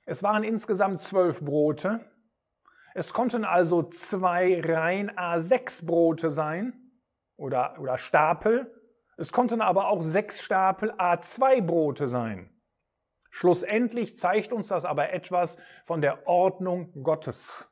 Es 0.05 0.23
waren 0.23 0.43
insgesamt 0.43 0.99
zwölf 0.99 1.41
Brote. 1.41 1.99
Es 2.95 3.13
konnten 3.13 3.45
also 3.45 3.83
zwei 3.83 4.59
Reihen 4.59 5.11
A6 5.11 5.85
Brote 5.85 6.31
sein 6.31 6.73
oder, 7.37 7.79
oder 7.79 7.99
Stapel. 7.99 8.73
Es 9.17 9.31
konnten 9.31 9.61
aber 9.61 9.87
auch 9.87 10.01
sechs 10.01 10.41
Stapel 10.41 10.91
A2 10.93 11.61
Brote 11.61 12.07
sein. 12.07 12.49
Schlussendlich 13.29 14.17
zeigt 14.17 14.51
uns 14.51 14.69
das 14.69 14.83
aber 14.83 15.13
etwas 15.13 15.59
von 15.85 16.01
der 16.01 16.27
Ordnung 16.27 16.91
Gottes. 17.03 17.71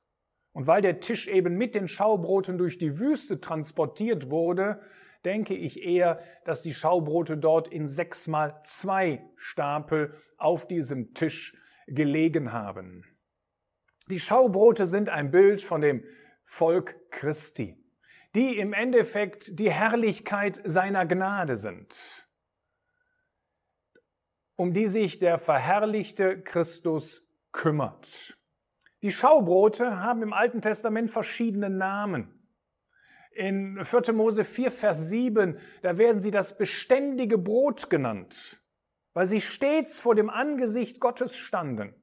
Und 0.53 0.67
weil 0.67 0.81
der 0.81 0.99
Tisch 0.99 1.27
eben 1.27 1.57
mit 1.57 1.75
den 1.75 1.87
Schaubroten 1.87 2.57
durch 2.57 2.77
die 2.77 2.99
Wüste 2.99 3.39
transportiert 3.39 4.29
wurde, 4.29 4.81
denke 5.23 5.53
ich 5.53 5.81
eher, 5.81 6.19
dass 6.45 6.61
die 6.61 6.73
Schaubrote 6.73 7.37
dort 7.37 7.67
in 7.67 7.87
sechs 7.87 8.27
mal 8.27 8.59
zwei 8.65 9.23
Stapel 9.35 10.15
auf 10.37 10.67
diesem 10.67 11.13
Tisch 11.13 11.55
gelegen 11.87 12.51
haben. 12.51 13.05
Die 14.09 14.19
Schaubrote 14.19 14.87
sind 14.87 15.09
ein 15.09 15.31
Bild 15.31 15.61
von 15.61 15.81
dem 15.81 16.03
Volk 16.43 16.95
Christi, 17.11 17.77
die 18.35 18.57
im 18.57 18.73
Endeffekt 18.73 19.59
die 19.59 19.71
Herrlichkeit 19.71 20.59
seiner 20.65 21.05
Gnade 21.05 21.55
sind 21.55 22.27
um 24.61 24.73
die 24.73 24.85
sich 24.85 25.17
der 25.17 25.39
verherrlichte 25.39 26.39
Christus 26.39 27.27
kümmert. 27.51 28.37
Die 29.01 29.11
Schaubrote 29.11 29.99
haben 29.99 30.21
im 30.21 30.33
Alten 30.33 30.61
Testament 30.61 31.09
verschiedene 31.09 31.69
Namen. 31.69 32.37
In 33.33 33.83
4. 33.83 34.13
Mose 34.13 34.43
4, 34.43 34.71
Vers 34.71 35.09
7, 35.09 35.57
da 35.81 35.97
werden 35.97 36.21
sie 36.21 36.31
das 36.31 36.57
beständige 36.57 37.37
Brot 37.37 37.89
genannt, 37.89 38.61
weil 39.13 39.25
sie 39.25 39.41
stets 39.41 39.99
vor 39.99 40.15
dem 40.15 40.29
Angesicht 40.29 40.99
Gottes 40.99 41.35
standen. 41.35 41.95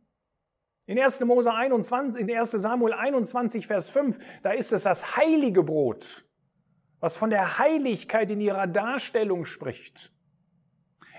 In 0.87 0.99
1. 0.99 1.21
Mose 1.21 1.53
21, 1.53 2.23
in 2.23 2.35
1. 2.35 2.51
Samuel 2.53 2.95
21, 2.95 3.67
Vers 3.67 3.91
5, 3.91 4.41
da 4.43 4.53
ist 4.53 4.73
es 4.73 4.85
das 4.85 5.17
heilige 5.17 5.63
Brot, 5.63 6.25
was 6.99 7.17
von 7.17 7.31
der 7.31 7.59
Heiligkeit 7.59 8.31
in 8.31 8.41
ihrer 8.41 8.67
Darstellung 8.67 9.45
spricht. 9.45 10.11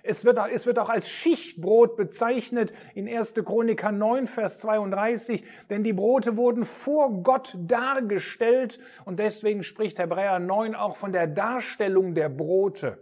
Es 0.03 0.25
wird, 0.25 0.39
es 0.51 0.65
wird 0.65 0.79
auch 0.79 0.89
als 0.89 1.10
Schichtbrot 1.10 1.96
bezeichnet 1.96 2.74
in 2.96 3.08
1. 3.08 3.36
Chroniker 3.46 3.91
9, 3.91 4.27
Vers 4.27 4.60
32, 4.60 5.44
denn 5.70 5.84
die 5.84 5.94
Brote 5.94 6.38
wurden 6.38 6.65
vor 6.65 7.24
Gott 7.24 7.58
dargestellt 7.60 8.79
und 9.06 9.20
deswegen 9.20 9.63
spricht 9.63 10.00
Hebräer 10.00 10.39
9 10.39 10.75
auch 10.75 10.96
von 10.96 11.12
der 11.12 11.27
Darstellung 11.27 12.15
der 12.15 12.29
Brote. 12.29 12.98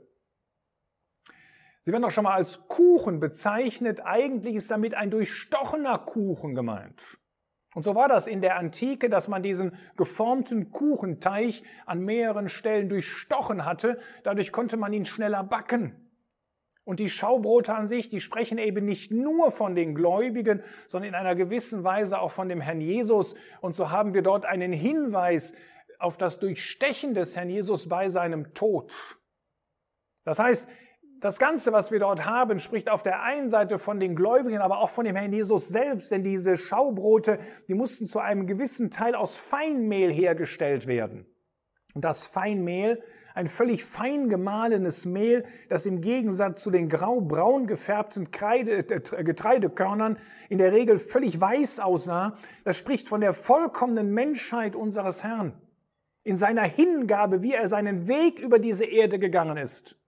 Sie 1.88 1.94
werden 1.94 2.04
auch 2.04 2.12
schon 2.12 2.26
mal 2.26 2.36
als 2.36 2.68
Kuchen 2.68 3.22
bezeichnet. 3.22 4.02
Eigentlich 4.04 4.56
ist 4.56 4.70
damit 4.70 4.94
ein 4.94 5.10
durchstochener 5.10 6.00
Kuchen 6.00 6.54
gemeint. 6.54 7.18
Und 7.74 7.84
so 7.84 7.96
war 7.96 8.10
das 8.10 8.28
in 8.28 8.42
der 8.42 8.58
Antike, 8.58 9.08
dass 9.08 9.28
man 9.28 9.44
diesen 9.44 9.78
geformten 9.96 10.72
Kuchenteig 10.72 11.62
an 11.86 12.00
mehreren 12.00 12.50
Stellen 12.50 12.90
durchstochen 12.90 13.66
hatte. 13.66 14.00
Dadurch 14.24 14.52
konnte 14.52 14.78
man 14.78 14.92
ihn 14.94 15.06
schneller 15.06 15.44
backen. 15.44 16.07
Und 16.88 17.02
die 17.02 17.10
Schaubrote 17.10 17.76
an 17.76 17.86
sich, 17.86 18.08
die 18.08 18.22
sprechen 18.22 18.58
eben 18.58 18.86
nicht 18.86 19.12
nur 19.12 19.52
von 19.52 19.76
den 19.76 19.94
Gläubigen, 19.94 20.64
sondern 20.88 21.10
in 21.10 21.16
einer 21.16 21.36
gewissen 21.36 21.84
Weise 21.84 22.18
auch 22.18 22.32
von 22.32 22.48
dem 22.48 22.62
Herrn 22.62 22.80
Jesus. 22.80 23.36
Und 23.60 23.76
so 23.76 23.92
haben 23.92 24.14
wir 24.14 24.22
dort 24.22 24.46
einen 24.46 24.72
Hinweis 24.72 25.54
auf 26.00 26.16
das 26.16 26.40
Durchstechen 26.40 27.14
des 27.14 27.36
Herrn 27.36 27.50
Jesus 27.50 27.90
bei 27.90 28.08
seinem 28.08 28.54
Tod. 28.54 28.94
Das 30.24 30.40
heißt, 30.40 30.70
das 31.20 31.40
Ganze, 31.40 31.74
was 31.74 31.92
wir 31.92 32.00
dort 32.00 32.26
haben, 32.26 32.58
spricht 32.58 32.90
auf 32.90 33.04
der 33.04 33.22
einen 33.22 33.50
Seite 33.50 33.80
von 33.80 34.00
den 34.00 34.16
Gläubigen, 34.16 34.60
aber 34.60 34.80
auch 34.80 34.90
von 34.90 35.04
dem 35.04 35.18
Herrn 35.18 35.34
Jesus 35.34 35.68
selbst, 35.68 36.10
denn 36.10 36.24
diese 36.24 36.56
Schaubrote, 36.56 37.38
die 37.68 37.74
mussten 37.74 38.06
zu 38.06 38.20
einem 38.20 38.48
gewissen 38.48 38.92
Teil 38.92 39.14
aus 39.14 39.36
Feinmehl 39.36 40.10
hergestellt 40.10 40.88
werden. 40.88 41.26
Und 41.94 42.06
das 42.06 42.26
Feinmehl 42.26 43.04
ein 43.38 43.48
völlig 43.48 43.86
fein 43.86 44.30
gemahlenes 44.30 45.06
Mehl, 45.06 45.46
das 45.70 45.86
im 45.86 46.02
Gegensatz 46.02 46.64
zu 46.64 46.72
den 46.72 46.90
grau-braun 46.90 47.68
gefärbten 47.68 48.32
Kreide, 48.32 48.80
äh, 48.80 49.24
Getreidekörnern 49.24 50.18
in 50.50 50.58
der 50.58 50.72
Regel 50.74 50.98
völlig 50.98 51.40
weiß 51.40 51.80
aussah, 51.80 52.36
das 52.64 52.78
spricht 52.78 53.08
von 53.08 53.22
der 53.22 53.34
vollkommenen 53.34 54.12
Menschheit 54.12 54.76
unseres 54.76 55.24
Herrn, 55.24 55.54
in 56.24 56.36
seiner 56.36 56.64
Hingabe, 56.64 57.44
wie 57.44 57.54
er 57.54 57.68
seinen 57.68 58.08
Weg 58.08 58.40
über 58.40 58.58
diese 58.58 58.86
Erde 58.86 59.20
gegangen 59.20 59.58
ist 59.58 60.00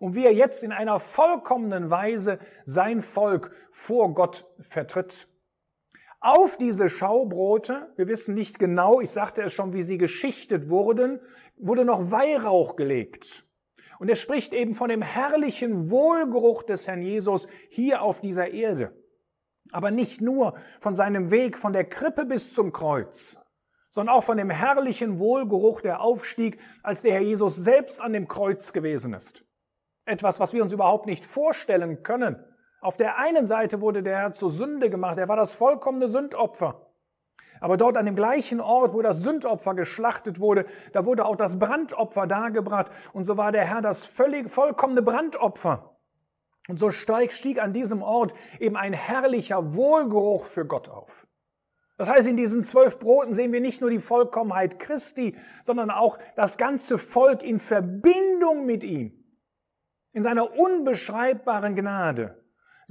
und 0.00 0.16
wie 0.16 0.26
er 0.26 0.34
jetzt 0.34 0.64
in 0.64 0.72
einer 0.72 0.98
vollkommenen 0.98 1.88
Weise 1.88 2.40
sein 2.64 3.00
Volk 3.00 3.52
vor 3.70 4.12
Gott 4.12 4.44
vertritt. 4.60 5.28
Auf 6.24 6.56
diese 6.56 6.88
Schaubrote, 6.88 7.92
wir 7.96 8.06
wissen 8.06 8.34
nicht 8.34 8.60
genau, 8.60 9.00
ich 9.00 9.10
sagte 9.10 9.42
es 9.42 9.52
schon, 9.52 9.72
wie 9.72 9.82
sie 9.82 9.98
geschichtet 9.98 10.70
wurden, 10.70 11.18
wurde 11.56 11.84
noch 11.84 12.12
Weihrauch 12.12 12.76
gelegt. 12.76 13.44
Und 13.98 14.08
er 14.08 14.14
spricht 14.14 14.52
eben 14.52 14.74
von 14.74 14.88
dem 14.88 15.02
herrlichen 15.02 15.90
Wohlgeruch 15.90 16.62
des 16.62 16.86
Herrn 16.86 17.02
Jesus 17.02 17.48
hier 17.70 18.02
auf 18.02 18.20
dieser 18.20 18.52
Erde. 18.52 18.92
Aber 19.72 19.90
nicht 19.90 20.20
nur 20.20 20.54
von 20.78 20.94
seinem 20.94 21.32
Weg 21.32 21.58
von 21.58 21.72
der 21.72 21.88
Krippe 21.88 22.24
bis 22.24 22.54
zum 22.54 22.72
Kreuz, 22.72 23.36
sondern 23.90 24.14
auch 24.14 24.22
von 24.22 24.36
dem 24.36 24.50
herrlichen 24.50 25.18
Wohlgeruch, 25.18 25.80
der 25.80 26.02
aufstieg, 26.02 26.60
als 26.84 27.02
der 27.02 27.14
Herr 27.14 27.22
Jesus 27.22 27.56
selbst 27.56 28.00
an 28.00 28.12
dem 28.12 28.28
Kreuz 28.28 28.72
gewesen 28.72 29.12
ist. 29.12 29.44
Etwas, 30.04 30.38
was 30.38 30.52
wir 30.52 30.62
uns 30.62 30.72
überhaupt 30.72 31.06
nicht 31.06 31.26
vorstellen 31.26 32.04
können. 32.04 32.44
Auf 32.82 32.96
der 32.96 33.16
einen 33.16 33.46
Seite 33.46 33.80
wurde 33.80 34.02
der 34.02 34.18
Herr 34.18 34.32
zur 34.32 34.50
Sünde 34.50 34.90
gemacht, 34.90 35.16
er 35.16 35.28
war 35.28 35.36
das 35.36 35.54
vollkommene 35.54 36.08
Sündopfer. 36.08 36.84
Aber 37.60 37.76
dort 37.76 37.96
an 37.96 38.06
dem 38.06 38.16
gleichen 38.16 38.60
Ort, 38.60 38.92
wo 38.92 39.02
das 39.02 39.22
Sündopfer 39.22 39.74
geschlachtet 39.74 40.40
wurde, 40.40 40.66
da 40.92 41.04
wurde 41.04 41.24
auch 41.24 41.36
das 41.36 41.60
Brandopfer 41.60 42.26
dargebracht. 42.26 42.90
Und 43.12 43.22
so 43.22 43.36
war 43.36 43.52
der 43.52 43.64
Herr 43.64 43.82
das 43.82 44.04
völlig 44.04 44.50
vollkommene 44.50 45.00
Brandopfer. 45.00 45.96
Und 46.68 46.80
so 46.80 46.90
stieg 46.90 47.62
an 47.62 47.72
diesem 47.72 48.02
Ort 48.02 48.34
eben 48.58 48.76
ein 48.76 48.92
herrlicher 48.92 49.74
Wohlgeruch 49.74 50.46
für 50.46 50.66
Gott 50.66 50.88
auf. 50.88 51.28
Das 51.98 52.08
heißt, 52.10 52.26
in 52.26 52.36
diesen 52.36 52.64
zwölf 52.64 52.98
Broten 52.98 53.32
sehen 53.32 53.52
wir 53.52 53.60
nicht 53.60 53.80
nur 53.80 53.90
die 53.90 54.00
Vollkommenheit 54.00 54.80
Christi, 54.80 55.36
sondern 55.62 55.92
auch 55.92 56.18
das 56.34 56.58
ganze 56.58 56.98
Volk 56.98 57.44
in 57.44 57.60
Verbindung 57.60 58.66
mit 58.66 58.82
ihm, 58.82 59.24
in 60.12 60.24
seiner 60.24 60.58
unbeschreibbaren 60.58 61.76
Gnade 61.76 62.41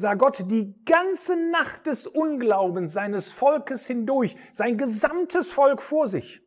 sah 0.02 0.16
Gott 0.16 0.52
die 0.52 0.76
ganze 0.84 1.38
Nacht 1.38 1.88
des 1.88 2.08
Unglaubens 2.08 2.94
seines 2.94 3.32
Volkes 3.32 3.88
hindurch, 3.88 4.36
sein 4.52 4.78
gesamtes 4.78 5.52
Volk 5.52 5.82
vor 5.82 6.08
sich. 6.08 6.42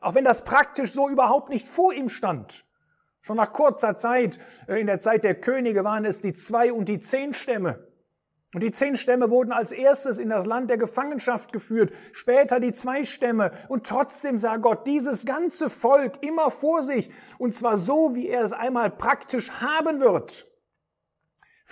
Auch 0.00 0.14
wenn 0.14 0.24
das 0.24 0.44
praktisch 0.44 0.92
so 0.92 1.08
überhaupt 1.08 1.48
nicht 1.48 1.66
vor 1.66 1.94
ihm 1.94 2.08
stand. 2.08 2.66
Schon 3.20 3.36
nach 3.36 3.52
kurzer 3.52 3.96
Zeit, 3.96 4.40
äh, 4.66 4.80
in 4.80 4.88
der 4.88 4.98
Zeit 4.98 5.22
der 5.22 5.36
Könige, 5.36 5.84
waren 5.84 6.04
es 6.04 6.20
die 6.20 6.32
zwei 6.32 6.72
und 6.72 6.88
die 6.88 6.98
zehn 6.98 7.32
Stämme. 7.32 7.86
Und 8.52 8.62
die 8.62 8.72
zehn 8.72 8.96
Stämme 8.96 9.30
wurden 9.30 9.52
als 9.52 9.72
erstes 9.72 10.18
in 10.18 10.28
das 10.28 10.44
Land 10.44 10.68
der 10.68 10.76
Gefangenschaft 10.76 11.52
geführt, 11.52 11.92
später 12.12 12.60
die 12.60 12.72
zwei 12.72 13.04
Stämme. 13.04 13.52
Und 13.68 13.86
trotzdem 13.86 14.36
sah 14.36 14.56
Gott 14.56 14.86
dieses 14.86 15.24
ganze 15.24 15.70
Volk 15.70 16.22
immer 16.22 16.50
vor 16.50 16.82
sich. 16.82 17.10
Und 17.38 17.54
zwar 17.54 17.78
so, 17.78 18.14
wie 18.14 18.28
er 18.28 18.42
es 18.42 18.52
einmal 18.52 18.90
praktisch 18.90 19.50
haben 19.52 20.00
wird. 20.00 20.51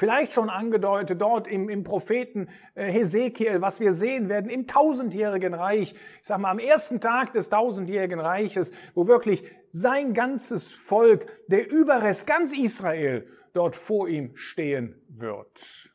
Vielleicht 0.01 0.33
schon 0.33 0.49
angedeutet 0.49 1.21
dort 1.21 1.47
im, 1.47 1.69
im 1.69 1.85
Propheten 1.85 2.49
äh, 2.75 2.91
Hesekiel, 2.91 3.61
was 3.61 3.81
wir 3.81 3.93
sehen 3.93 4.31
werden 4.31 4.51
im 4.51 4.67
tausendjährigen 4.67 5.53
Reich, 5.53 5.93
ich 5.93 6.27
sag 6.27 6.39
mal 6.39 6.51
am 6.51 6.59
ersten 6.59 7.03
Tag 7.03 7.35
des 7.35 7.51
tausendjährigen 7.51 8.19
Reiches, 8.19 8.73
wo 8.95 9.07
wirklich 9.07 9.45
sein 9.73 10.15
ganzes 10.15 10.73
Volk, 10.73 11.27
der 11.49 11.71
Überrest, 11.71 12.27
ganz 12.27 12.57
Israel, 12.57 13.27
dort 13.53 13.77
vor 13.77 14.09
ihm 14.09 14.35
stehen 14.37 14.99
wird. 15.11 15.93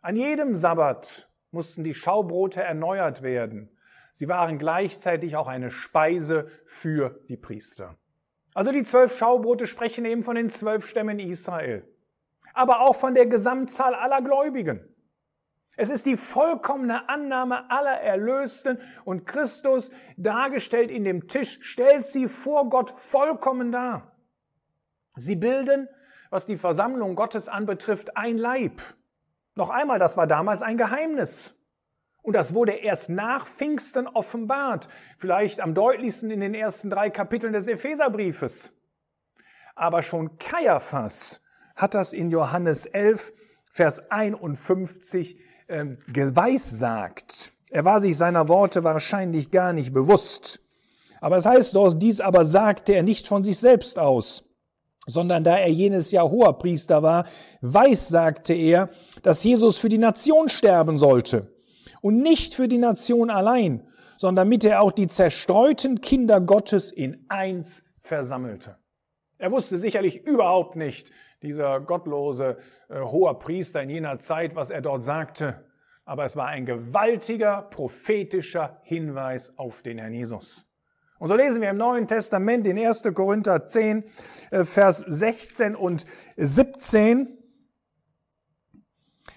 An 0.00 0.16
jedem 0.16 0.54
Sabbat 0.54 1.30
mussten 1.50 1.84
die 1.84 1.92
Schaubrote 1.92 2.62
erneuert 2.62 3.20
werden. 3.20 3.68
Sie 4.14 4.28
waren 4.28 4.58
gleichzeitig 4.58 5.36
auch 5.36 5.46
eine 5.46 5.70
Speise 5.70 6.48
für 6.64 7.20
die 7.28 7.36
Priester. 7.36 7.98
Also 8.54 8.72
die 8.72 8.82
zwölf 8.82 9.14
Schaubrote 9.14 9.66
sprechen 9.66 10.06
eben 10.06 10.22
von 10.22 10.36
den 10.36 10.48
zwölf 10.48 10.86
Stämmen 10.86 11.18
Israel 11.18 11.86
aber 12.54 12.80
auch 12.80 12.96
von 12.96 13.14
der 13.14 13.26
Gesamtzahl 13.26 13.94
aller 13.94 14.22
Gläubigen. 14.22 14.88
Es 15.76 15.88
ist 15.88 16.04
die 16.04 16.16
vollkommene 16.16 17.08
Annahme 17.08 17.70
aller 17.70 18.00
Erlösten 18.00 18.78
und 19.04 19.26
Christus, 19.26 19.90
dargestellt 20.16 20.90
in 20.90 21.04
dem 21.04 21.28
Tisch, 21.28 21.58
stellt 21.62 22.06
sie 22.06 22.28
vor 22.28 22.68
Gott 22.68 22.94
vollkommen 22.98 23.72
dar. 23.72 24.12
Sie 25.16 25.36
bilden, 25.36 25.88
was 26.30 26.46
die 26.46 26.56
Versammlung 26.56 27.14
Gottes 27.14 27.48
anbetrifft, 27.48 28.16
ein 28.16 28.36
Leib. 28.36 28.82
Noch 29.54 29.70
einmal, 29.70 29.98
das 29.98 30.16
war 30.16 30.26
damals 30.26 30.62
ein 30.62 30.76
Geheimnis. 30.76 31.58
Und 32.22 32.34
das 32.34 32.54
wurde 32.54 32.72
erst 32.72 33.10
nach 33.10 33.46
Pfingsten 33.46 34.06
offenbart, 34.06 34.88
vielleicht 35.18 35.60
am 35.60 35.74
deutlichsten 35.74 36.30
in 36.30 36.40
den 36.40 36.54
ersten 36.54 36.88
drei 36.88 37.10
Kapiteln 37.10 37.52
des 37.52 37.66
Epheserbriefes. 37.66 38.72
Aber 39.74 40.02
schon 40.02 40.38
Kaiaphas 40.38 41.41
hat 41.76 41.94
das 41.94 42.12
in 42.12 42.30
Johannes 42.30 42.86
11, 42.86 43.32
Vers 43.72 44.10
51 44.10 45.38
äh, 45.68 45.86
geweissagt. 46.08 47.52
Er 47.70 47.84
war 47.84 48.00
sich 48.00 48.16
seiner 48.16 48.48
Worte 48.48 48.84
wahrscheinlich 48.84 49.50
gar 49.50 49.72
nicht 49.72 49.92
bewusst. 49.92 50.60
Aber 51.20 51.36
es 51.36 51.46
heißt 51.46 51.76
dies 51.96 52.20
aber 52.20 52.44
sagte 52.44 52.92
er 52.92 53.02
nicht 53.02 53.28
von 53.28 53.44
sich 53.44 53.58
selbst 53.58 53.98
aus, 53.98 54.44
sondern 55.06 55.44
da 55.44 55.56
er 55.56 55.70
jenes 55.70 56.10
Jahr 56.10 56.30
hoher 56.30 56.58
Priester 56.58 57.02
war, 57.02 57.26
weiß, 57.60 58.08
sagte 58.08 58.54
er, 58.54 58.90
dass 59.22 59.42
Jesus 59.44 59.78
für 59.78 59.88
die 59.88 59.98
Nation 59.98 60.48
sterben 60.48 60.98
sollte. 60.98 61.54
Und 62.00 62.18
nicht 62.18 62.54
für 62.54 62.68
die 62.68 62.78
Nation 62.78 63.30
allein, 63.30 63.86
sondern 64.16 64.48
damit 64.48 64.64
er 64.64 64.82
auch 64.82 64.92
die 64.92 65.06
zerstreuten 65.06 66.00
Kinder 66.00 66.40
Gottes 66.40 66.90
in 66.90 67.24
eins 67.28 67.84
versammelte. 67.98 68.76
Er 69.38 69.50
wusste 69.50 69.76
sicherlich 69.76 70.24
überhaupt 70.26 70.76
nicht, 70.76 71.10
dieser 71.42 71.80
gottlose 71.80 72.56
äh, 72.88 73.00
hoher 73.00 73.38
Priester 73.38 73.82
in 73.82 73.90
jener 73.90 74.18
Zeit, 74.18 74.54
was 74.54 74.70
er 74.70 74.80
dort 74.80 75.02
sagte. 75.02 75.64
Aber 76.04 76.24
es 76.24 76.36
war 76.36 76.46
ein 76.46 76.66
gewaltiger 76.66 77.62
prophetischer 77.62 78.80
Hinweis 78.82 79.56
auf 79.58 79.82
den 79.82 79.98
Herrn 79.98 80.12
Jesus. 80.12 80.66
Und 81.18 81.28
so 81.28 81.36
lesen 81.36 81.62
wir 81.62 81.70
im 81.70 81.76
Neuen 81.76 82.08
Testament 82.08 82.66
in 82.66 82.76
1. 82.76 83.02
Korinther 83.14 83.66
10, 83.66 84.04
äh, 84.50 84.64
Vers 84.64 85.04
16 85.06 85.76
und 85.76 86.04
17. 86.36 87.41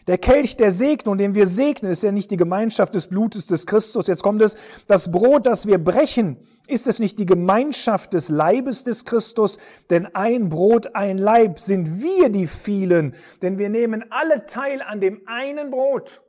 Der 0.07 0.19
Kelch 0.19 0.55
der 0.55 0.69
Segnung, 0.69 1.17
den 1.17 1.33
wir 1.33 1.47
segnen, 1.47 1.91
ist 1.91 2.03
ja 2.03 2.11
nicht 2.11 2.29
die 2.29 2.37
Gemeinschaft 2.37 2.93
des 2.93 3.07
Blutes 3.07 3.47
des 3.47 3.65
Christus. 3.65 4.05
Jetzt 4.05 4.21
kommt 4.21 4.41
es, 4.41 4.55
das 4.87 5.11
Brot, 5.11 5.47
das 5.47 5.65
wir 5.65 5.79
brechen, 5.79 6.37
ist 6.67 6.87
es 6.87 6.99
nicht 6.99 7.17
die 7.17 7.25
Gemeinschaft 7.25 8.13
des 8.13 8.29
Leibes 8.29 8.83
des 8.83 9.05
Christus? 9.05 9.57
Denn 9.89 10.07
ein 10.15 10.49
Brot, 10.49 10.95
ein 10.95 11.17
Leib 11.17 11.59
sind 11.59 12.01
wir 12.01 12.29
die 12.29 12.47
vielen, 12.47 13.15
denn 13.41 13.57
wir 13.57 13.69
nehmen 13.69 14.05
alle 14.11 14.45
teil 14.45 14.81
an 14.81 15.01
dem 15.01 15.21
einen 15.27 15.71
Brot. 15.71 16.21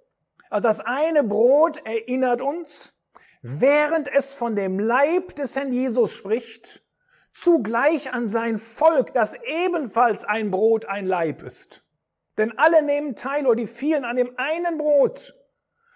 Also 0.49 0.69
das 0.69 0.81
eine 0.81 1.23
Brot 1.23 1.79
erinnert 1.85 2.41
uns, 2.41 2.95
während 3.43 4.09
es 4.13 4.33
von 4.33 4.57
dem 4.57 4.79
Leib 4.79 5.35
des 5.37 5.55
Herrn 5.55 5.73
Jesus 5.73 6.13
spricht, 6.13 6.83
zugleich 7.31 8.13
an 8.13 8.29
sein 8.29 8.59
Volk, 8.59 9.13
das 9.13 9.35
ebenfalls 9.67 10.25
ein 10.25 10.51
Brot, 10.51 10.87
ein 10.87 11.07
Leib 11.07 11.43
ist. 11.43 11.86
Denn 12.39 12.57
alle 12.59 12.83
nehmen 12.83 13.17
teil 13.17 13.47
oder 13.47 13.57
die 13.57 13.67
vielen 13.67 14.05
an 14.05 14.17
dem 14.17 14.33
einen 14.37 14.79
Brot. 14.79 15.35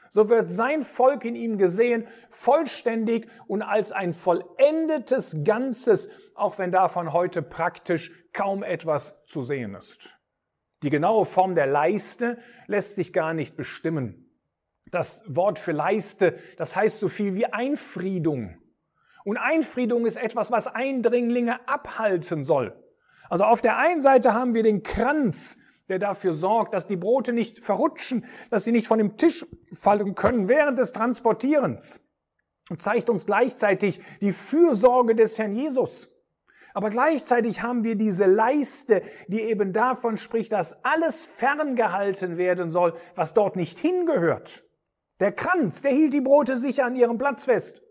So 0.09 0.29
wird 0.29 0.51
sein 0.51 0.85
Volk 0.85 1.25
in 1.25 1.37
ihm 1.37 1.57
gesehen, 1.57 2.09
vollständig 2.31 3.29
und 3.47 3.63
als 3.63 3.93
ein 3.93 4.13
vollendetes 4.13 5.37
Ganzes, 5.45 6.09
auch 6.35 6.59
wenn 6.59 6.73
davon 6.73 7.13
heute 7.13 7.43
praktisch 7.43 8.11
kaum 8.33 8.65
etwas 8.65 9.25
zu 9.27 9.41
sehen 9.43 9.75
ist. 9.75 10.19
Die 10.83 10.91
genaue 10.91 11.27
Form 11.27 11.55
der 11.55 11.67
Leiste 11.67 12.39
lässt 12.67 12.97
sich 12.97 13.13
gar 13.13 13.35
nicht 13.35 13.57
bestimmen. 13.57 14.37
Das 14.91 15.23
Wort 15.29 15.61
für 15.61 15.73
Leiste, 15.73 16.39
das 16.57 16.75
heißt 16.75 16.99
so 16.99 17.09
viel 17.09 17.35
wie 17.35 17.47
Einfriedung. 17.47 18.59
Und 19.25 19.37
Einfriedung 19.37 20.07
ist 20.07 20.17
etwas, 20.17 20.51
was 20.51 20.67
Eindringlinge 20.67 21.69
abhalten 21.69 22.43
soll. 22.43 22.75
Also 23.29 23.45
auf 23.45 23.61
der 23.61 23.77
einen 23.77 24.03
Seite 24.03 24.35
haben 24.35 24.55
wir 24.55 24.65
den 24.65 24.83
Kranz, 24.83 25.59
der 25.91 25.99
dafür 25.99 26.33
sorgt, 26.33 26.73
dass 26.73 26.87
die 26.87 26.97
Brote 26.97 27.33
nicht 27.33 27.59
verrutschen, 27.59 28.25
dass 28.49 28.65
sie 28.65 28.73
nicht 28.73 28.87
von 28.87 28.99
dem 28.99 29.17
Tisch 29.17 29.45
fallen 29.73 30.15
können 30.15 30.49
während 30.49 30.79
des 30.79 30.93
Transportierens. 30.93 32.01
Und 32.71 32.81
zeigt 32.81 33.11
uns 33.11 33.27
gleichzeitig 33.27 34.01
die 34.23 34.33
Fürsorge 34.33 35.15
des 35.15 35.39
Herrn 35.39 35.53
Jesus. 35.53 36.09
Aber 36.73 36.91
gleichzeitig 36.91 37.63
haben 37.63 37.83
wir 37.83 37.97
diese 37.97 38.27
Leiste, 38.27 39.03
die 39.27 39.41
eben 39.43 39.73
davon 39.73 40.17
spricht, 40.17 40.53
dass 40.53 40.85
alles 40.85 41.27
ferngehalten 41.27 42.39
werden 42.39 42.71
soll, 42.71 42.95
was 43.17 43.35
dort 43.35 43.57
nicht 43.57 43.79
hingehört. 43.79 44.63
Der 45.19 45.33
Kranz, 45.33 45.83
der 45.83 45.91
hielt 45.91 46.15
die 46.15 46.21
Brote 46.21 46.57
sicher 46.57 46.85
an 46.85 46.95
ihrem 46.95 47.19
Platz 47.19 47.45
fest. 47.45 47.83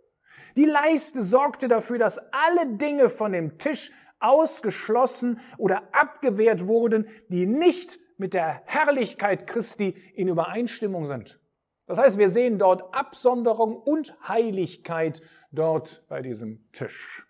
Die 0.55 0.65
Leiste 0.65 1.21
sorgte 1.21 1.67
dafür, 1.67 1.99
dass 1.99 2.17
alle 2.31 2.65
Dinge 2.77 3.09
von 3.09 3.33
dem 3.33 3.57
Tisch 3.57 3.91
ausgeschlossen 4.19 5.39
oder 5.57 5.83
abgewehrt 5.93 6.67
wurden, 6.67 7.07
die 7.29 7.45
nicht 7.45 7.99
mit 8.17 8.33
der 8.33 8.61
Herrlichkeit 8.65 9.47
Christi 9.47 9.95
in 10.13 10.27
Übereinstimmung 10.27 11.05
sind. 11.05 11.39
Das 11.85 11.97
heißt, 11.97 12.19
wir 12.19 12.27
sehen 12.27 12.59
dort 12.59 12.93
Absonderung 12.93 13.75
und 13.75 14.15
Heiligkeit 14.27 15.21
dort 15.51 16.05
bei 16.07 16.21
diesem 16.21 16.69
Tisch. 16.71 17.25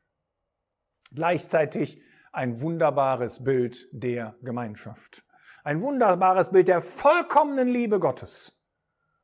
Gleichzeitig 1.14 2.02
ein 2.32 2.62
wunderbares 2.62 3.44
Bild 3.44 3.88
der 3.92 4.36
Gemeinschaft. 4.42 5.26
Ein 5.64 5.82
wunderbares 5.82 6.52
Bild 6.52 6.68
der 6.68 6.82
vollkommenen 6.82 7.68
Liebe 7.68 8.00
Gottes. 8.00 8.60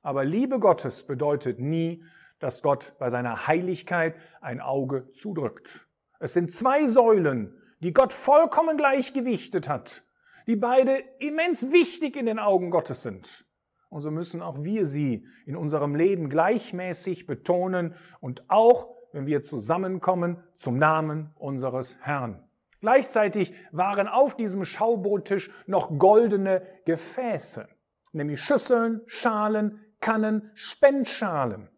Aber 0.01 0.23
Liebe 0.23 0.59
Gottes 0.59 1.05
bedeutet 1.05 1.59
nie, 1.59 2.03
dass 2.39 2.61
Gott 2.61 2.93
bei 2.99 3.09
seiner 3.09 3.47
Heiligkeit 3.47 4.15
ein 4.41 4.61
Auge 4.61 5.11
zudrückt. 5.11 5.84
Es 6.19 6.33
sind 6.33 6.51
zwei 6.51 6.87
Säulen, 6.87 7.53
die 7.81 7.93
Gott 7.93 8.13
vollkommen 8.13 8.77
gleichgewichtet 8.77 9.67
hat, 9.67 10.03
die 10.47 10.55
beide 10.55 11.03
immens 11.19 11.71
wichtig 11.71 12.15
in 12.15 12.25
den 12.25 12.39
Augen 12.39 12.71
Gottes 12.71 13.03
sind. 13.03 13.45
Und 13.89 14.01
so 14.01 14.11
müssen 14.11 14.41
auch 14.41 14.63
wir 14.63 14.85
sie 14.85 15.25
in 15.45 15.55
unserem 15.55 15.95
Leben 15.95 16.29
gleichmäßig 16.29 17.27
betonen 17.27 17.95
und 18.19 18.43
auch, 18.49 18.89
wenn 19.13 19.25
wir 19.25 19.41
zusammenkommen, 19.41 20.43
zum 20.55 20.77
Namen 20.77 21.31
unseres 21.35 21.97
Herrn. 22.01 22.43
Gleichzeitig 22.81 23.53
waren 23.71 24.07
auf 24.07 24.35
diesem 24.35 24.65
Schaubrottisch 24.65 25.49
noch 25.65 25.97
goldene 25.97 26.61
Gefäße, 26.85 27.67
nämlich 28.13 28.41
Schüsseln, 28.41 29.01
Schalen, 29.05 29.79
Kannen, 30.01 30.51
Spendschalen. 30.53 31.69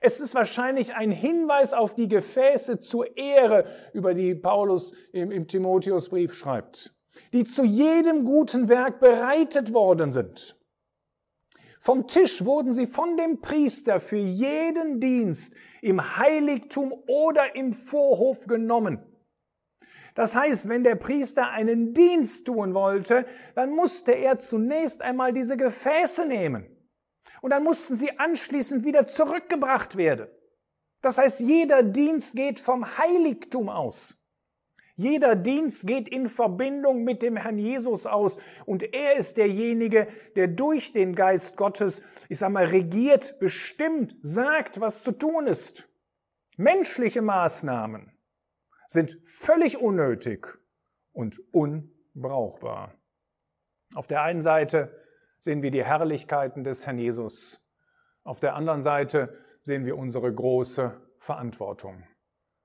Es 0.00 0.20
ist 0.20 0.34
wahrscheinlich 0.34 0.94
ein 0.94 1.10
Hinweis 1.10 1.72
auf 1.72 1.94
die 1.94 2.08
Gefäße 2.08 2.80
zur 2.80 3.16
Ehre, 3.16 3.64
über 3.92 4.14
die 4.14 4.34
Paulus 4.34 4.92
im, 5.12 5.30
im 5.30 5.48
Timotheusbrief 5.48 6.34
schreibt, 6.34 6.94
die 7.32 7.44
zu 7.44 7.64
jedem 7.64 8.24
guten 8.24 8.68
Werk 8.68 9.00
bereitet 9.00 9.72
worden 9.72 10.12
sind. 10.12 10.56
Vom 11.80 12.08
Tisch 12.08 12.44
wurden 12.44 12.72
sie 12.72 12.86
von 12.86 13.16
dem 13.16 13.40
Priester 13.40 14.00
für 14.00 14.16
jeden 14.16 14.98
Dienst 14.98 15.54
im 15.82 16.16
Heiligtum 16.16 16.92
oder 17.06 17.54
im 17.54 17.72
Vorhof 17.72 18.46
genommen. 18.46 18.98
Das 20.14 20.34
heißt, 20.34 20.68
wenn 20.68 20.82
der 20.82 20.96
Priester 20.96 21.50
einen 21.50 21.92
Dienst 21.92 22.46
tun 22.46 22.74
wollte, 22.74 23.26
dann 23.54 23.70
musste 23.70 24.12
er 24.12 24.38
zunächst 24.38 25.02
einmal 25.02 25.32
diese 25.32 25.56
Gefäße 25.56 26.26
nehmen 26.26 26.75
und 27.40 27.50
dann 27.50 27.64
mussten 27.64 27.94
sie 27.94 28.18
anschließend 28.18 28.84
wieder 28.84 29.06
zurückgebracht 29.06 29.96
werden. 29.96 30.28
Das 31.02 31.18
heißt, 31.18 31.40
jeder 31.40 31.82
Dienst 31.82 32.36
geht 32.36 32.58
vom 32.60 32.98
Heiligtum 32.98 33.68
aus. 33.68 34.16
Jeder 34.96 35.36
Dienst 35.36 35.86
geht 35.86 36.08
in 36.08 36.26
Verbindung 36.26 37.04
mit 37.04 37.22
dem 37.22 37.36
Herrn 37.36 37.58
Jesus 37.58 38.06
aus 38.06 38.38
und 38.64 38.82
er 38.94 39.16
ist 39.16 39.36
derjenige, 39.36 40.08
der 40.36 40.48
durch 40.48 40.94
den 40.94 41.14
Geist 41.14 41.56
Gottes, 41.56 42.02
ich 42.30 42.38
sag 42.38 42.50
mal, 42.50 42.64
regiert, 42.64 43.38
bestimmt, 43.38 44.16
sagt, 44.22 44.80
was 44.80 45.04
zu 45.04 45.12
tun 45.12 45.46
ist. 45.46 45.86
Menschliche 46.56 47.20
Maßnahmen 47.20 48.10
sind 48.86 49.18
völlig 49.26 49.76
unnötig 49.78 50.46
und 51.12 51.42
unbrauchbar. 51.52 52.94
Auf 53.94 54.06
der 54.06 54.22
einen 54.22 54.40
Seite 54.40 55.05
sehen 55.38 55.62
wir 55.62 55.70
die 55.70 55.84
Herrlichkeiten 55.84 56.64
des 56.64 56.86
Herrn 56.86 56.98
Jesus. 56.98 57.60
Auf 58.24 58.40
der 58.40 58.54
anderen 58.54 58.82
Seite 58.82 59.36
sehen 59.62 59.84
wir 59.84 59.96
unsere 59.96 60.32
große 60.32 61.00
Verantwortung. 61.18 62.04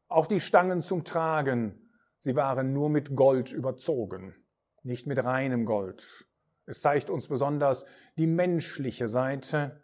Auch 0.07 0.27
die 0.27 0.39
Stangen 0.39 0.81
zum 0.81 1.03
Tragen, 1.03 1.89
sie 2.17 2.35
waren 2.35 2.73
nur 2.73 2.89
mit 2.89 3.15
Gold 3.15 3.51
überzogen, 3.51 4.35
nicht 4.83 5.07
mit 5.07 5.23
reinem 5.23 5.65
Gold. 5.65 6.27
Es 6.65 6.81
zeigt 6.81 7.09
uns 7.09 7.27
besonders 7.27 7.85
die 8.17 8.27
menschliche 8.27 9.07
Seite, 9.07 9.81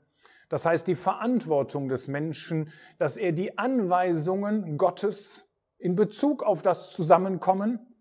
das 0.49 0.65
heißt 0.65 0.87
die 0.87 0.95
Verantwortung 0.95 1.89
des 1.89 2.07
Menschen, 2.07 2.71
dass 2.97 3.17
er 3.17 3.31
die 3.31 3.57
Anweisungen 3.57 4.77
Gottes 4.77 5.49
in 5.77 5.95
Bezug 5.95 6.43
auf 6.43 6.61
das 6.61 6.91
Zusammenkommen 6.91 7.96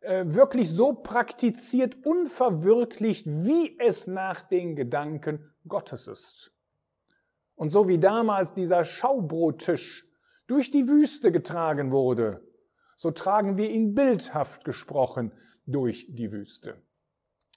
äh, 0.00 0.24
wirklich 0.26 0.70
so 0.70 0.94
praktiziert 0.94 2.04
und 2.04 2.28
verwirklicht, 2.28 3.26
wie 3.26 3.78
es 3.78 4.06
nach 4.06 4.40
den 4.40 4.76
Gedanken 4.76 5.52
Gottes 5.68 6.08
ist. 6.08 6.54
Und 7.54 7.70
so 7.70 7.88
wie 7.88 7.98
damals 7.98 8.54
dieser 8.54 8.84
Schaubrottisch 8.84 10.06
durch 10.46 10.70
die 10.70 10.88
Wüste 10.88 11.30
getragen 11.30 11.90
wurde, 11.90 12.42
so 12.96 13.10
tragen 13.10 13.58
wir 13.58 13.70
ihn 13.70 13.94
bildhaft 13.94 14.64
gesprochen 14.64 15.32
durch 15.66 16.06
die 16.08 16.32
Wüste. 16.32 16.82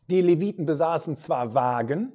Die 0.09 0.21
Leviten 0.21 0.65
besaßen 0.65 1.15
zwar 1.15 1.53
Wagen, 1.53 2.11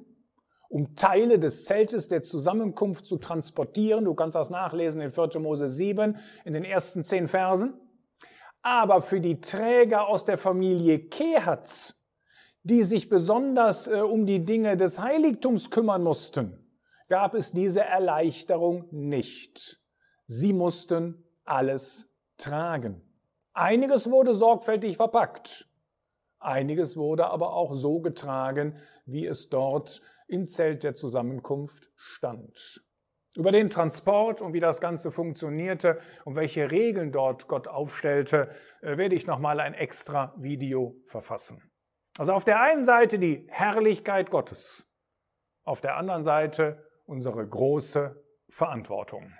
um 0.69 0.95
Teile 0.95 1.39
des 1.39 1.65
Zeltes 1.65 2.07
der 2.07 2.21
Zusammenkunft 2.21 3.07
zu 3.07 3.17
transportieren. 3.17 4.05
Du 4.05 4.13
kannst 4.13 4.35
das 4.35 4.51
nachlesen 4.51 5.01
in 5.01 5.11
4. 5.11 5.39
Mose 5.39 5.67
7 5.67 6.17
in 6.45 6.53
den 6.53 6.63
ersten 6.63 7.03
zehn 7.03 7.27
Versen. 7.27 7.73
Aber 8.61 9.01
für 9.01 9.21
die 9.21 9.39
Träger 9.39 10.07
aus 10.07 10.25
der 10.25 10.37
Familie 10.37 10.99
Kehatz, 10.99 11.95
die 12.63 12.83
sich 12.83 13.09
besonders 13.09 13.87
äh, 13.87 14.01
um 14.01 14.25
die 14.25 14.43
Dinge 14.43 14.77
des 14.77 14.99
Heiligtums 14.99 15.71
kümmern 15.71 16.03
mussten, 16.03 16.65
gab 17.07 17.33
es 17.33 17.51
diese 17.51 17.81
Erleichterung 17.81 18.87
nicht. 18.91 19.81
Sie 20.27 20.53
mussten 20.53 21.23
alles 21.45 22.13
tragen. 22.37 23.01
Einiges 23.53 24.09
wurde 24.11 24.33
sorgfältig 24.33 24.97
verpackt, 24.97 25.67
einiges 26.37 26.95
wurde 26.95 27.27
aber 27.27 27.53
auch 27.53 27.73
so 27.73 27.99
getragen, 27.99 28.77
wie 29.05 29.25
es 29.25 29.49
dort 29.49 30.01
im 30.27 30.47
Zelt 30.47 30.83
der 30.83 30.93
Zusammenkunft 30.93 31.91
stand. 31.95 32.83
Über 33.39 33.53
den 33.53 33.69
Transport 33.69 34.41
und 34.41 34.51
wie 34.51 34.59
das 34.59 34.81
Ganze 34.81 35.13
funktionierte 35.13 36.01
und 36.25 36.35
welche 36.35 36.69
Regeln 36.71 37.13
dort 37.13 37.47
Gott 37.47 37.69
aufstellte, 37.69 38.53
äh, 38.81 38.97
werde 38.97 39.15
ich 39.15 39.27
nochmal 39.27 39.61
ein 39.61 39.73
extra 39.73 40.35
Video 40.35 40.97
verfassen. 41.07 41.71
Also 42.17 42.33
auf 42.33 42.43
der 42.43 42.59
einen 42.59 42.83
Seite 42.83 43.17
die 43.17 43.47
Herrlichkeit 43.49 44.29
Gottes, 44.29 44.85
auf 45.63 45.79
der 45.79 45.95
anderen 45.95 46.21
Seite 46.21 46.85
unsere 47.05 47.47
große 47.47 48.21
Verantwortung. 48.49 49.31